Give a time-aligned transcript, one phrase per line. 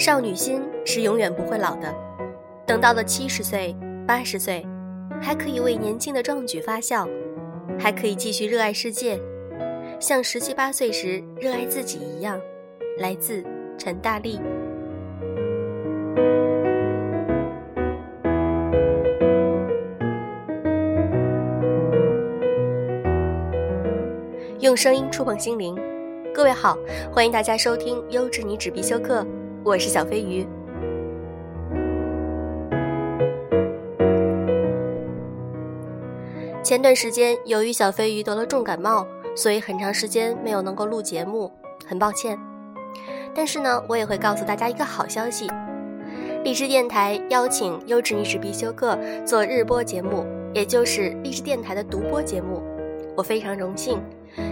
[0.00, 1.94] 少女心是永远不会老的，
[2.66, 3.76] 等到了七十岁、
[4.06, 4.66] 八十岁，
[5.20, 7.06] 还可以为年轻的壮举发笑，
[7.78, 9.20] 还可以继续热爱世界，
[10.00, 12.40] 像十七八岁时热爱自己一样。
[12.96, 13.44] 来自
[13.76, 14.40] 陈大力。
[24.60, 25.76] 用声音触碰心灵，
[26.32, 26.78] 各位好，
[27.12, 29.26] 欢迎大家收听优质女纸必修课，
[29.62, 30.46] 我是小飞鱼。
[36.62, 39.06] 前段时间由于小飞鱼得了重感冒，
[39.36, 41.50] 所以很长时间没有能够录节目，
[41.86, 42.38] 很抱歉。
[43.34, 45.48] 但是呢，我也会告诉大家一个好消息，
[46.42, 52.62] 励志电台邀请优质女纸必修课做日播节目，也就是励志电台的独播节目，
[53.16, 54.00] 我非常荣幸。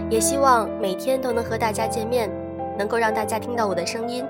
[0.09, 2.29] 也希望每天都能和大家见面，
[2.77, 4.25] 能够让大家听到我的声音。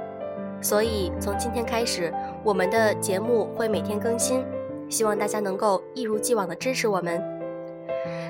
[0.62, 4.44] 所以从今天开始，我们的节目会每天更新，
[4.90, 7.24] 希望大家能够一如既往的支持我们。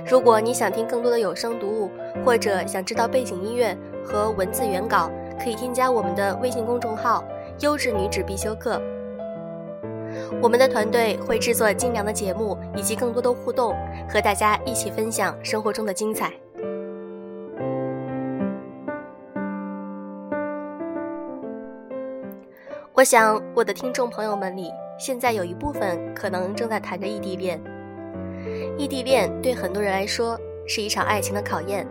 [0.06, 1.92] 如果你想听更多的有声读物，
[2.26, 5.12] 或者想知道背景音乐和文字原稿，
[5.44, 7.24] 可以添加我们的微信公众号
[7.62, 8.82] “优质女纸必修课”。
[10.42, 13.76] 我们的团队会制作精良的节目，以及更多的互动，
[14.10, 16.34] 和大家一起分享生活中的精彩。
[23.00, 27.58] 我想，我的听众朋友们里，现在有一部分可能正在谈着异地恋。
[28.78, 31.88] 异地恋对很多人来说是一场爱情的考验。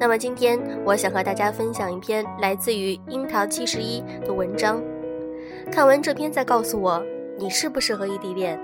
[0.00, 4.82] 那么今天，我想和大家分享一篇来自于樱桃七十一的文章。
[5.70, 7.04] 看完这篇，再告诉我
[7.36, 8.58] 你适不适合异地恋。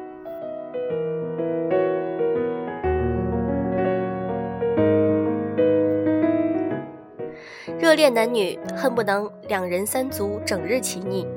[7.93, 11.29] 热恋男女恨不能两人三足整日亲昵，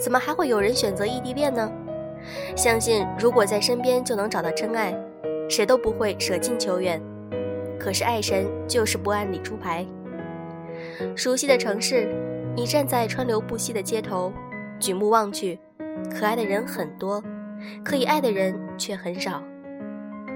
[0.00, 1.70] 怎么还会有人选择异地恋呢？
[2.56, 4.92] 相信如果在身边就能找到真爱，
[5.48, 7.00] 谁都不会舍近求远。
[7.78, 9.86] 可是爱神就是不按理出牌。
[11.14, 12.12] 熟悉的城市，
[12.56, 14.32] 你站在川流不息的街头，
[14.80, 15.56] 举目望去，
[16.10, 17.22] 可爱的人很多，
[17.84, 19.40] 可以爱的人却很少。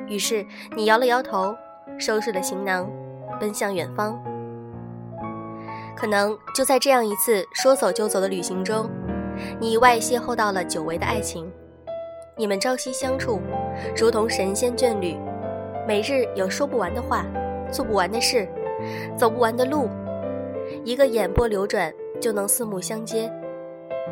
[0.06, 0.46] 于是
[0.76, 1.56] 你摇了摇头，
[1.98, 2.88] 收拾了行囊，
[3.40, 4.16] 奔向远方。
[5.96, 8.88] 可能就在这样一次说走就走的旅行中，
[9.58, 11.50] 你意外邂逅到了久违的爱情。
[12.36, 13.40] 你们朝夕相处，
[13.96, 15.16] 如同神仙眷侣，
[15.88, 17.24] 每日有说不完的话，
[17.72, 18.46] 做不完的事，
[19.16, 19.88] 走不完的路。
[20.84, 21.90] 一个眼波流转
[22.20, 23.32] 就能四目相接，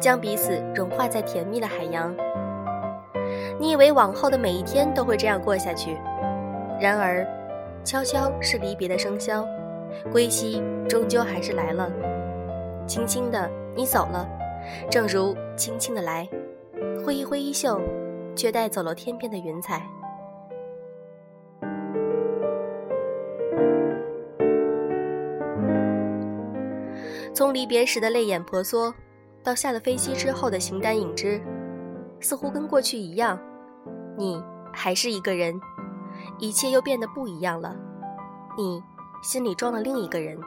[0.01, 2.17] 将彼此融化在甜蜜的海洋。
[3.59, 5.99] 你以为往后的每一天都会这样过下去，
[6.81, 7.27] 然而，
[7.85, 9.45] 悄悄是离别的笙箫。
[10.13, 11.91] 归期终究还是来了，
[12.87, 14.29] 轻轻的你走了，
[14.91, 16.29] 正如轻轻的来，
[17.05, 17.81] 挥一挥衣袖，
[18.37, 19.83] 却带走了天边的云彩。
[27.33, 28.95] 从离别时的泪眼婆娑，
[29.43, 31.41] 到下了飞机之后的形单影只，
[32.21, 33.39] 似乎跟过去一样，
[34.17, 34.41] 你
[34.73, 35.61] 还是一个人，
[36.39, 37.75] 一切又变得不一样了，
[38.57, 38.83] 你。
[39.25, 40.39] 心里装了另一个人。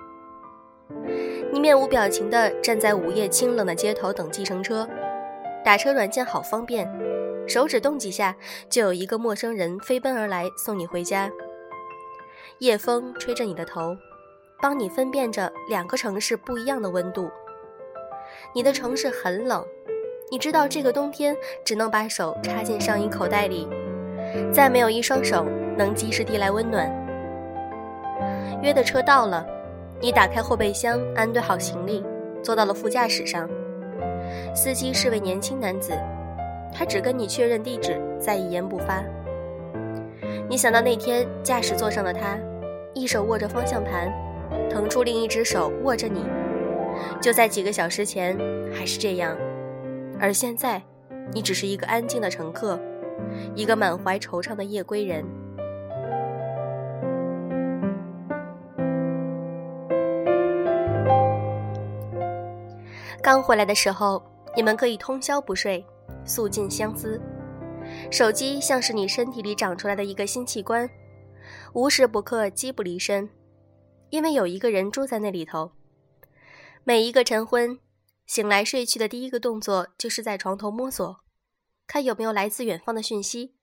[1.52, 4.88] 你面无表情地站在午夜清冷的街头等计程车，
[5.66, 6.88] 打车软件好方便，
[7.48, 8.36] 手指动几下
[8.70, 11.30] 就有一个陌生人飞奔而来送你回家。
[12.60, 13.98] 夜风吹着你的头，
[14.62, 17.30] 帮你分辨着两个城市不一样的温度。
[18.54, 19.66] 你的城市很冷，
[20.30, 21.36] 你知道这个冬天
[21.66, 23.68] 只能把手插进上衣口袋里，
[24.54, 25.46] 再没有一双手
[25.78, 27.07] 能及时递来温暖。
[28.62, 29.46] 约的车到了，
[30.00, 32.04] 你打开后备箱，安顿好行李，
[32.44, 33.50] 坐到了副驾驶上。
[34.54, 35.94] 司机是位年轻男子，
[36.74, 39.04] 他只跟你确认地址，再一言不发。
[40.50, 42.38] 你想到那天驾驶座上的他，
[42.94, 44.12] 一手握着方向盘，
[44.70, 46.26] 腾出另一只手握着你，
[47.22, 48.38] 就在几个小时前
[48.74, 49.36] 还是这样，
[50.20, 50.82] 而现在，
[51.34, 52.80] 你只是一个安静的乘客，
[53.56, 55.26] 一个满怀惆怅的夜归人。
[63.22, 64.24] 刚回来的时候，
[64.56, 65.86] 你们可以通宵不睡，
[66.26, 67.22] 诉尽相思。
[68.12, 70.90] 手机像是你身体里长出来的一个新器官，
[71.74, 73.30] 无时不刻机不离身，
[74.10, 75.72] 因为有一个人住在那里头。
[76.84, 77.80] 每一个晨昏，
[78.26, 81.18] 醒来睡去的第一个动作就是在床头摸索，
[81.86, 83.56] 看有没有来自远方的讯息。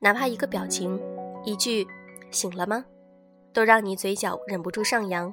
[0.00, 1.00] 哪怕一个表情，
[1.44, 1.86] 一句
[2.30, 2.84] “醒了吗”，
[3.52, 5.32] 都让你嘴角忍不住上扬。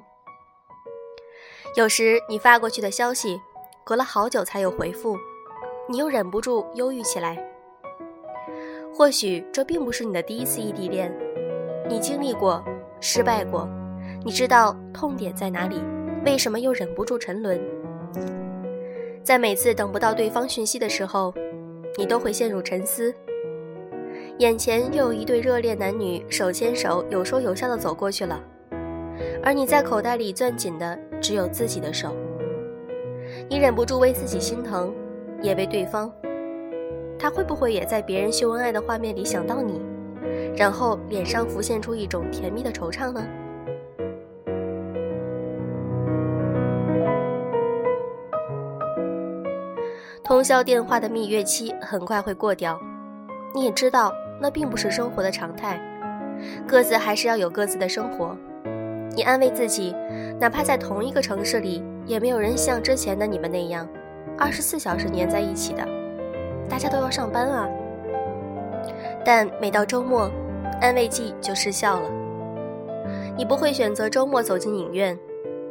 [1.76, 3.40] 有时你发过去的消息，
[3.84, 5.16] 隔了好久才有回复，
[5.88, 7.38] 你又忍不住忧郁起来。
[8.92, 11.16] 或许这并不是你的第一次异地恋，
[11.88, 12.62] 你经历过，
[13.00, 13.68] 失败过，
[14.24, 15.80] 你知道痛点在哪里，
[16.24, 17.60] 为什么又忍不住沉沦？
[19.22, 21.32] 在每次等不到对方讯息的时候，
[21.96, 23.14] 你都会陷入沉思。
[24.38, 28.42] 眼前又有一对热恋男女手牵手、有说有笑的走过去了，
[29.40, 32.14] 而你在口袋里攥紧的只有自己的手。
[33.48, 34.92] 你忍不住为自己心疼，
[35.42, 36.10] 也为对方。
[37.18, 39.80] 他会不会也在别人秀恩爱的画面里想到你，
[40.56, 43.22] 然后脸上浮现出一种甜蜜的惆怅呢？
[50.24, 52.80] 通宵电话的蜜月期很快会过掉，
[53.52, 55.78] 你也知道那并不是生活的常态，
[56.66, 58.36] 各自还是要有各自的生活。
[59.12, 59.92] 你安慰自己，
[60.40, 63.86] 哪怕在同一个城市里，也没有人像之前的你们那样，
[64.38, 65.86] 二十四小时黏在一起的，
[66.66, 67.68] 大家都要上班啊。
[69.22, 70.30] 但每到周末，
[70.80, 72.08] 安慰剂就失效了。
[73.36, 75.18] 你不会选择周末走进影院，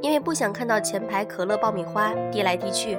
[0.01, 2.95] 因为不想看到前排可乐爆米花递来递去。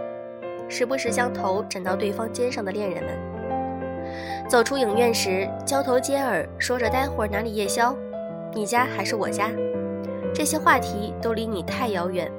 [0.69, 7.95] 时不时将头枕到对方肩上的恋人们，走出影院时交头接耳，说着待会儿哪里夜宵，
[8.53, 9.51] 你家还是我家，
[10.33, 12.31] 这些话题都离你太遥远。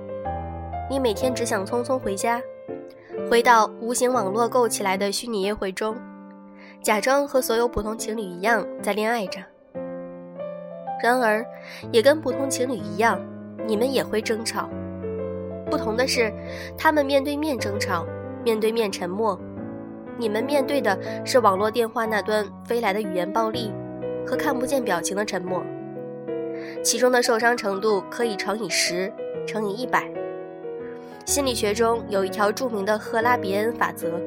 [0.90, 2.42] 你每天只想匆匆回家，
[3.30, 5.96] 回到无形网络构起来的虚拟约会中，
[6.82, 9.40] 假装和所有普通情侣一样在恋爱着。
[11.04, 11.46] 然而，
[11.92, 13.20] 也跟普通情侣一样，
[13.68, 14.70] 你们也会争吵，
[15.70, 16.32] 不同的是，
[16.78, 18.06] 他们面对面争吵。
[18.44, 19.40] 面对面沉默，
[20.18, 23.72] 你们面对的是网络电话那端飞来的语言暴力
[24.26, 25.64] 和看不见表情的沉默，
[26.84, 29.12] 其中的受伤程度可以乘以十，
[29.46, 30.10] 乘以一百。
[31.26, 34.20] 心理学中有一条著名的赫拉别恩法则，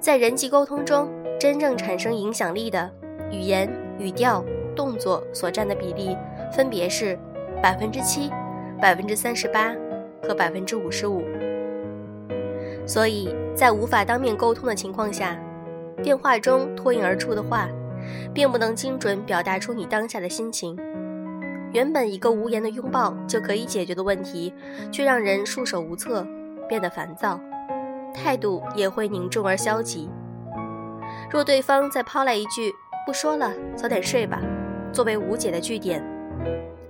[0.00, 1.08] 在人际沟通中，
[1.38, 2.90] 真正产生影响力的
[3.30, 4.44] 语言、语调、
[4.74, 6.16] 动作所占的比例
[6.52, 7.16] 分别是
[7.62, 8.28] 百分之七、
[8.80, 9.72] 百分之三十八
[10.22, 11.22] 和百分之五十五。
[12.84, 15.40] 所以在无法当面沟通的情况下，
[16.02, 17.68] 电话中脱颖而出的话，
[18.34, 20.76] 并不能精准表达出你当下的心情。
[21.76, 24.50] 原本一个无言的拥抱就可以解决的问题，
[24.90, 26.26] 却让人束手无策，
[26.66, 27.38] 变得烦躁，
[28.14, 30.08] 态度也会凝重而消极。
[31.30, 32.72] 若对方再抛来一句
[33.04, 34.40] “不说了，早点睡吧”，
[34.90, 36.02] 作为无解的句点，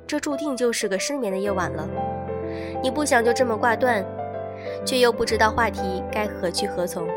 [0.06, 1.88] 这注定就是个失眠的夜晚了。
[2.80, 4.06] 你不想就这么挂断？
[4.84, 7.08] 却又不知道话题该何去何从。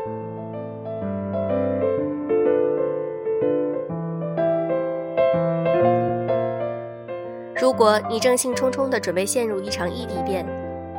[7.70, 10.44] 如果你正兴冲冲地准备陷入一场异地恋，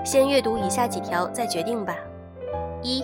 [0.05, 1.97] 先阅读以下几条再决定吧。
[2.81, 3.03] 一，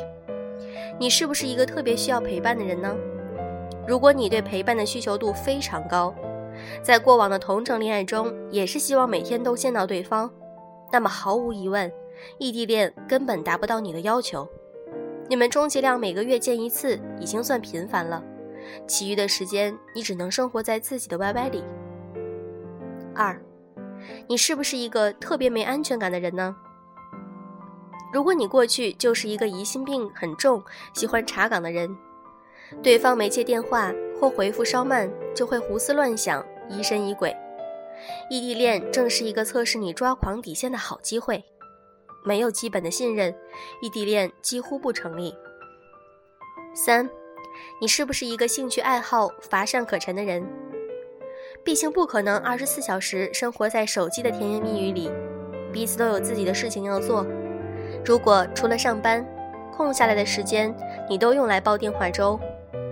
[0.98, 2.96] 你是不是一个特别需要陪伴的人呢？
[3.86, 6.16] 如果你对陪伴的需求度非常高，
[6.82, 10.32] 在过往的同城恋爱中也是希望每天都见到对方，
[10.90, 11.92] 那么毫无疑问。
[12.38, 14.48] 异地恋根本达不到你的要求，
[15.28, 18.24] 你们充其量每个月见一次，已经算频繁了。
[18.88, 21.66] 其余的时间，你只能生活在自己的 YY 里。
[23.14, 23.38] 二，
[24.28, 26.56] 你是不是一个特别没安全感的人呢？
[28.14, 30.64] 如果你过去就是一个疑心病很重、
[30.94, 31.96] 喜欢查岗的人，
[32.82, 37.36] 对方没接电话或回复稍慢，就会胡思乱想、疑神疑鬼。
[38.30, 41.44] 异地恋正是一个测试你抓狂底线的好机会。
[42.24, 43.34] 没有基本的信任，
[43.82, 45.34] 异地恋几乎不成立。
[46.74, 47.10] 三，
[47.82, 50.46] 你是不是一个兴趣爱好乏善可陈的人？
[51.68, 55.12] 毕竟不可能二十四小时生活在手机的甜言蜜语里，
[55.70, 57.28] 彼此都有自己的事情要做。
[58.06, 59.28] 如果除了上班，
[59.76, 60.74] 空下来的时间
[61.10, 62.40] 你都用来煲电话粥，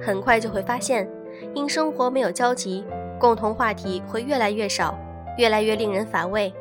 [0.01, 1.09] 很快就会发现，
[1.53, 2.83] 因生活没有交集，
[3.17, 4.93] 共同话题会越来越少，
[5.37, 6.53] 越来越令人乏味。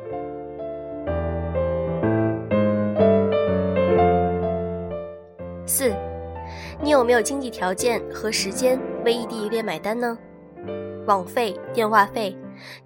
[5.65, 5.91] 四，
[6.81, 10.17] 你有没有经济条件和时间为异地恋买单呢？
[11.05, 12.35] 网费、电话费、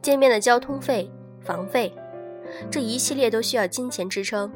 [0.02, 1.10] 见面的交通费、
[1.40, 1.94] 房费，
[2.70, 4.52] 这一系列都需要金钱支撑。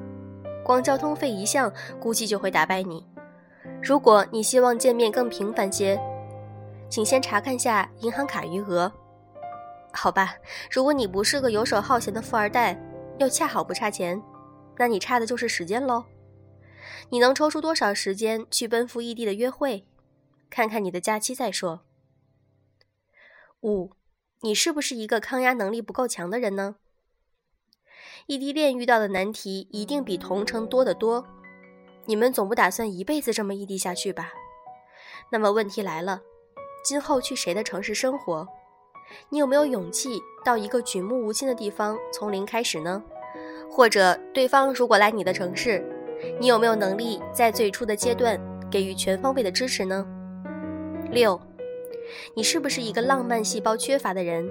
[0.64, 3.06] 光交通费一项，估计就会打败你。
[3.82, 6.00] 如果你希望见面更频繁些，
[6.90, 8.92] 请先查看下银行卡余额。
[9.92, 10.36] 好吧，
[10.72, 12.80] 如果你不是个游手好闲的富二代，
[13.20, 14.22] 又恰好不差钱，
[14.78, 16.06] 那你差的就是时间喽。
[17.10, 19.86] 你能抽出多少时间去奔赴异地的约会？
[20.50, 21.82] 看看你的假期再说。
[23.64, 23.92] 五，
[24.42, 26.76] 你是不是一个抗压能力不够强的人呢？
[28.28, 31.26] 异地恋遇到的难题一定比同城多得多。
[32.06, 34.34] 你们总不打算一辈子这么异地下去吧？
[35.32, 36.22] 那么问题来了，
[36.84, 38.46] 今后去谁的城市生活？
[39.30, 43.02] 你有没有勇气到一个举目无亲的地方从零开始呢？
[43.72, 45.82] 或者对方如果来你的城市，
[46.38, 48.38] 你有没有能力在最初的阶段
[48.70, 50.06] 给予全方位的支持呢？
[51.10, 51.40] 六，
[52.36, 54.50] 你是不是一个浪漫细胞缺乏的人？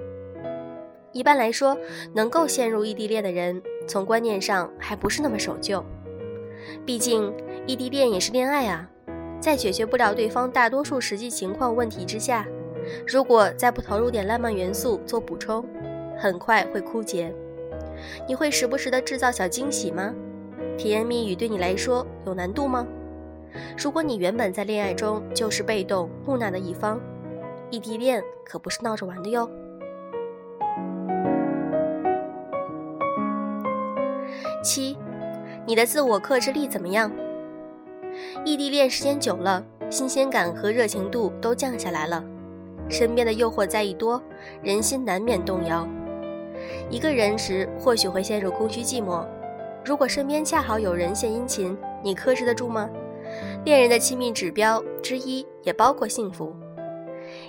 [1.11, 1.77] 一般来说，
[2.13, 5.83] 能够陷入异地恋的人，从观念上还不是那么守旧。
[6.85, 7.31] 毕竟，
[7.67, 8.89] 异地恋也是恋爱啊，
[9.39, 12.47] 在解决不了对方大多数实际情况问题之下，
[13.05, 15.63] 如果再不投入点浪漫元素做补充，
[16.17, 17.33] 很快会枯竭。
[18.27, 20.13] 你会时不时的制造小惊喜吗？
[20.77, 22.87] 甜言蜜语对你来说有难度吗？
[23.77, 26.99] 如果你原本在恋爱中就是被动木讷的一方，
[27.73, 29.49] 异地恋可不是闹着玩的哟。
[34.63, 34.95] 七，
[35.65, 37.11] 你的自我克制力怎么样？
[38.45, 42.23] 异地恋时间久了，新鲜感和热情度都降下来了，
[42.87, 44.21] 身边的诱惑再一多，
[44.61, 45.87] 人心难免动摇。
[46.91, 49.25] 一个人时或许会陷入空虚寂寞，
[49.83, 52.87] 如果身边恰好有人献殷勤，你克制得住吗？
[53.65, 56.55] 恋人的亲密指标之一也包括幸福。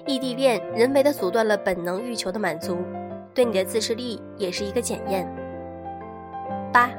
[0.06, 2.78] 异地恋人为的阻断了本能欲求的满足，
[3.32, 5.26] 对你的自制力也是一个检验。
[6.72, 6.90] 八。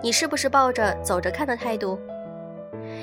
[0.00, 1.98] 你是不是抱着走着看的态度？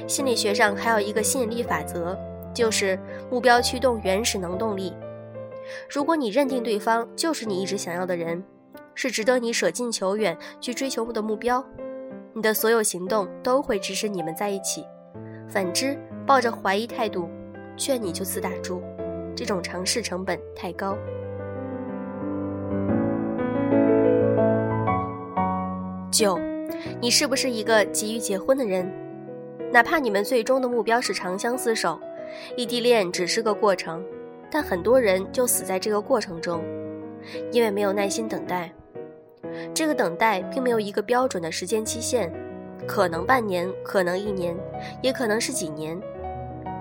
[0.07, 2.17] 心理学上还有一个吸引力法则，
[2.53, 2.97] 就是
[3.29, 4.93] 目标驱动原始能动力。
[5.89, 8.41] 如果你认定对方就是你一直想要的人，
[8.95, 11.63] 是值得你舍近求远去追求的目标，
[12.33, 14.85] 你的所有行动都会支持你们在一起。
[15.49, 17.29] 反之，抱着怀疑态度，
[17.75, 18.81] 劝你就此打住，
[19.35, 20.97] 这种尝试成本太高。
[26.11, 26.39] 九。
[26.99, 28.91] 你是不是一个急于结婚的人？
[29.71, 31.99] 哪怕你们最终的目标是长相厮守，
[32.55, 34.03] 异地恋只是个过程，
[34.49, 36.63] 但很多人就死在这个过程中，
[37.51, 38.71] 因为没有耐心等待。
[39.75, 42.31] 这个等待并没有一个标准的时间期限，
[42.87, 44.55] 可能半年，可能一年，
[45.03, 45.99] 也可能是几年。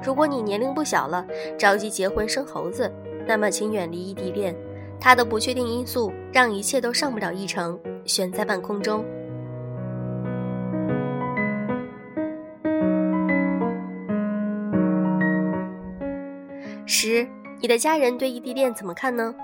[0.03, 1.27] 如果你年龄不小了，
[1.59, 2.91] 着急结婚生猴子，
[3.27, 4.57] 那么请远离异地恋，
[4.99, 9.05] 它的不确定因素让一切都上不了一程，悬在半空中。
[16.87, 17.27] 十，
[17.61, 19.35] 你的家人对异地恋怎么看呢？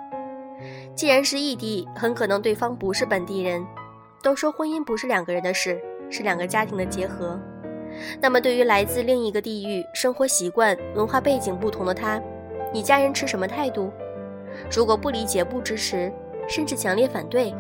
[0.95, 3.65] 既然是异地，很可能对方不是本地人。
[4.23, 7.39] 都说婚姻不是两个人的事，是两个家庭的结合。
[8.21, 12.21] 那么，对于来自另一个地域、生活习惯、文化背景不同的他，
[12.73, 13.91] 你家人持什么态度？
[14.71, 16.13] 如果不理解、不支持，
[16.49, 17.55] 甚至强烈反对，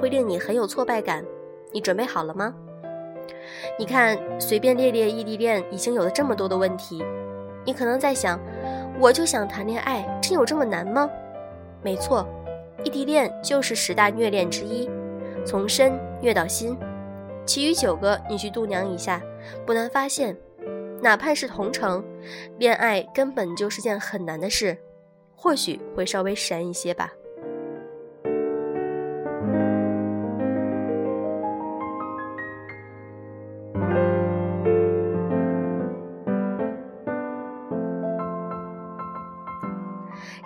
[0.00, 1.24] 会令你很有挫败感。
[1.72, 2.54] 你准备好了吗？
[3.78, 7.02] 你看，随便列列异地恋已经有了这么多的问题，
[7.64, 8.38] 你可能在想。
[9.00, 11.08] 我就想谈恋爱，真有这么难吗？
[11.82, 12.28] 没错，
[12.84, 14.88] 异地恋就是十大虐恋之一，
[15.44, 16.76] 从身虐到心。
[17.46, 19.20] 其余九个你去度娘一下，
[19.66, 20.36] 不难发现，
[21.00, 22.04] 哪怕是同城，
[22.58, 24.76] 恋爱根本就是件很难的事，
[25.34, 27.12] 或许会稍微闪一些吧。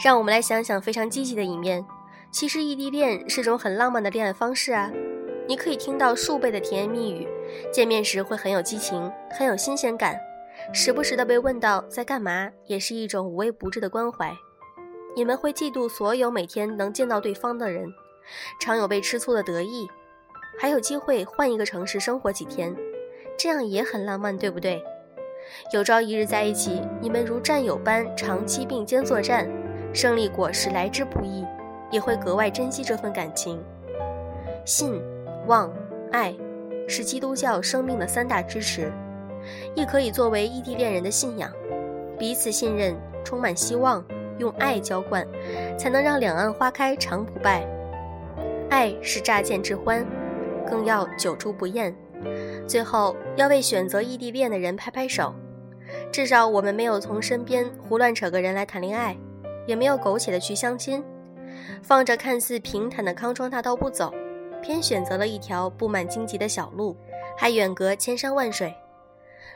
[0.04, 1.84] 让我们来想想非常积极的一面。
[2.30, 4.90] 其实异地恋是种很浪漫的恋爱方式啊！
[5.48, 7.26] 你可以听到数倍的甜言蜜语，
[7.72, 10.20] 见面时会很有激情，很有新鲜感，
[10.72, 14.32] 时不时的被问到在干嘛，也是一种无微不至的关怀。
[15.14, 17.88] 你们会嫉妒所有每天能见到对方的人，
[18.60, 19.88] 常有被吃醋的得意，
[20.58, 22.74] 还有机会换一个城市生活几天，
[23.38, 24.82] 这样也很浪漫，对不对？
[25.72, 29.48] 有朝一日在一起，你们如战友般长期并肩作战。
[29.94, 31.46] 胜利果实来之不易，
[31.90, 33.64] 也会格外珍惜这份感情。
[34.66, 35.00] 信、
[35.46, 35.72] 望、
[36.12, 36.36] 爱，
[36.86, 38.92] 是基督教生命的三大支持，
[39.74, 41.50] 亦可以作为异地恋人的信仰。
[42.18, 44.04] 彼此信任，充满希望，
[44.38, 45.26] 用爱浇灌，
[45.78, 47.66] 才能让两岸花开常不败。
[48.70, 50.06] 爱是乍见之欢，
[50.68, 51.94] 更要久处不厌。
[52.66, 55.34] 最后，要为选择异地恋的人拍拍手，
[56.10, 59.16] 至少我们没有从身边胡乱扯个人来谈恋爱。
[59.66, 61.02] 也没有苟且的去相亲，
[61.82, 64.14] 放着看似平坦的康庄大道不走，
[64.66, 66.96] 偏选择了一条布满荆棘的小路，
[67.38, 68.74] 还远隔千山万水。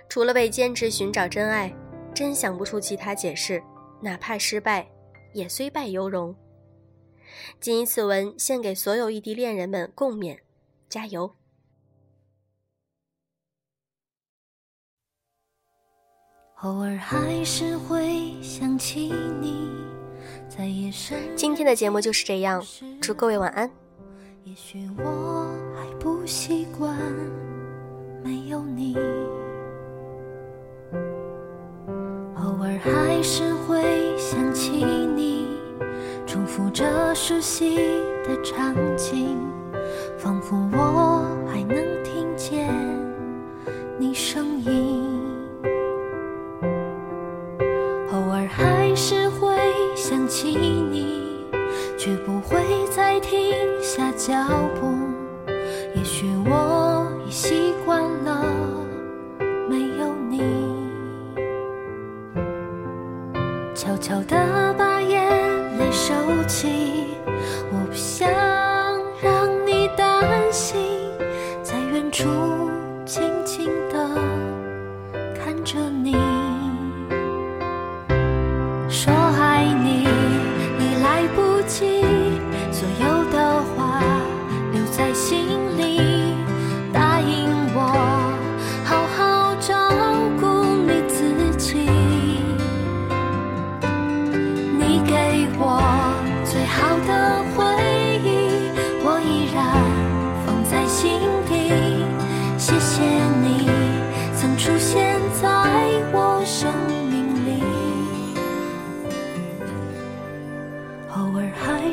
[0.08, 1.74] 除了为坚持寻找真爱，
[2.14, 3.60] 真想不出其他解释。
[4.00, 4.88] 哪怕失败，
[5.34, 6.32] 也虽败犹荣。
[7.60, 10.38] 谨以此文献给所有异地恋人们共勉，
[10.88, 11.34] 加油！
[16.62, 19.68] 偶尔还是会想起你，
[20.48, 21.18] 在夜深。
[21.36, 22.64] 今天的节目就是这样，
[23.00, 23.68] 祝各位晚安。
[24.44, 26.96] 也许我还不习惯
[28.24, 28.96] 没有你，
[32.36, 35.46] 偶尔还是会想起你，
[36.26, 37.76] 重复着熟悉
[38.24, 39.38] 的场景，
[40.16, 41.22] 仿佛我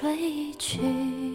[0.00, 1.27] 睡去。